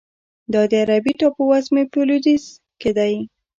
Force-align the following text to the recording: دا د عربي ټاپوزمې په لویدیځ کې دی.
دا 0.53 0.61
د 0.71 0.73
عربي 0.83 1.13
ټاپوزمې 1.19 1.83
په 1.91 1.99
لویدیځ 2.07 2.43
کې 2.81 2.91
دی. 2.97 3.13